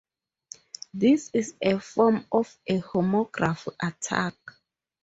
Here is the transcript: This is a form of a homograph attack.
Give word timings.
This 0.95 1.29
is 1.31 1.53
a 1.61 1.77
form 1.79 2.25
of 2.31 2.57
a 2.67 2.79
homograph 2.81 3.67
attack. 3.79 4.35